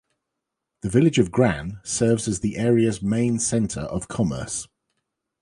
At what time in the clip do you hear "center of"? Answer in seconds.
3.37-4.07